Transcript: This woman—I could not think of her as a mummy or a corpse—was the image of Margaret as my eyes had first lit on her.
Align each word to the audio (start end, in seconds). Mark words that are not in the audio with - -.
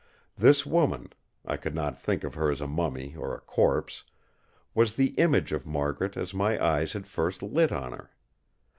This 0.35 0.65
woman—I 0.65 1.57
could 1.57 1.75
not 1.75 1.95
think 2.01 2.23
of 2.23 2.33
her 2.33 2.49
as 2.49 2.59
a 2.59 2.65
mummy 2.65 3.15
or 3.15 3.35
a 3.35 3.39
corpse—was 3.41 4.95
the 4.95 5.09
image 5.11 5.51
of 5.51 5.67
Margaret 5.67 6.17
as 6.17 6.33
my 6.33 6.57
eyes 6.59 6.93
had 6.93 7.05
first 7.05 7.43
lit 7.43 7.71
on 7.71 7.91
her. 7.91 8.09